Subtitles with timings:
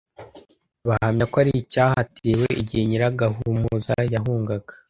[0.87, 4.73] bahamya ko ari icyahatewe igihe Nyiragahumuza yahungaga